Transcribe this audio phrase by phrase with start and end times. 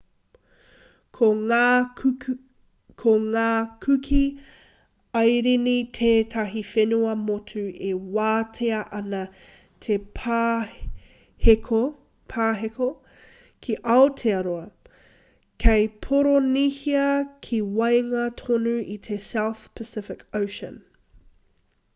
[1.17, 1.27] ko
[3.25, 3.49] ngā
[3.83, 4.21] kuki
[5.21, 9.19] airini tētahi whenua motu e wātea ana
[9.87, 9.97] te
[12.39, 12.89] pāheko
[13.67, 14.65] ki aotearoa
[15.65, 17.07] kei poronihia
[17.49, 20.81] ki waenga tonu i te south pacific ocean